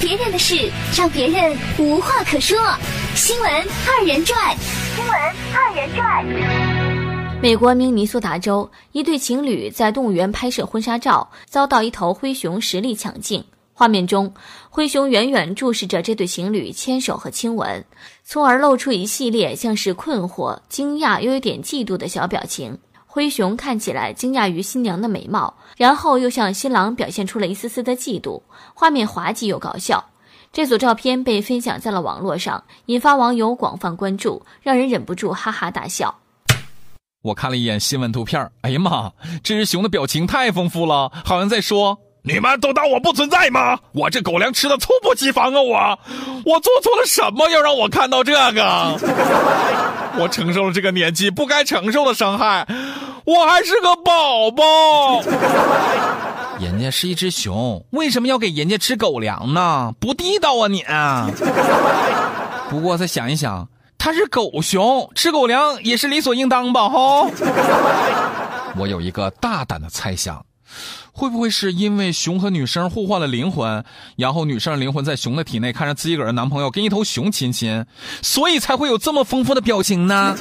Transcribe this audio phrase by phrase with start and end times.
[0.00, 2.56] 别人的事让别人无话可说。
[3.16, 4.56] 新闻二人转，
[4.94, 5.12] 新闻
[5.52, 7.42] 二人转。
[7.42, 13.44] 美国明尼苏达州一对情侣在动物园拍摄婚纱照，遭到一头灰熊实力抢镜。
[13.72, 14.32] 画面中，
[14.70, 17.84] 灰熊远远注视着这对情侣牵手和亲吻，
[18.24, 22.78] 从而露出一系列像是困惑、惊讶又有点嫉妒的小表情。
[23.18, 28.40] 灰熊看起来惊讶于新娘的美貌，然后又向新郎表现出了一丝丝的嫉妒。
[28.74, 30.10] 画面滑稽又搞笑。
[30.52, 36.14] 这组照片被分享在了网络上，引发网友广泛关注，让人忍不住哈哈大笑。
[37.22, 39.10] 我看了一眼新闻图片，哎呀妈，
[39.42, 41.98] 这只熊的表情太丰富了，好像在说。
[42.22, 43.78] 你们都当我不存在吗？
[43.92, 45.62] 我这狗粮吃的猝不及防啊！
[45.62, 45.98] 我，
[46.44, 48.98] 我做错了什么要让我看到这个？
[50.18, 52.66] 我承受了这个年纪不该承受的伤害，
[53.28, 55.20] 我还是个宝宝。
[56.58, 59.92] 人家是一只熊，为什么要给人家吃狗粮呢？
[60.00, 60.82] 不地道啊你！
[62.70, 66.88] 不过再想一想，它是狗熊，吃狗粮也是理所应当吧？
[66.88, 67.28] 哈。
[68.78, 70.42] 我有一个大胆的猜想。
[71.12, 73.84] 会不会是因为熊和女生互换了灵魂，
[74.16, 77.84] 然后女生的灵魂在熊的体内看着自己个儿的男朋友跟一头熊亲亲，
[78.22, 80.36] 所以才会有这么丰富的表情呢？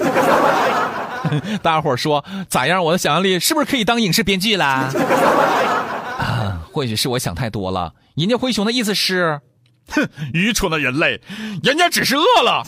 [1.61, 2.83] 大家伙说咋样？
[2.83, 4.89] 我的想象力是不是可以当影视编剧啦？
[6.17, 7.94] 啊，或许是我想太多了。
[8.16, 9.39] 人家灰熊的意思是，
[9.89, 11.22] 哼，愚蠢的人类，
[11.64, 12.64] 人家只是饿了。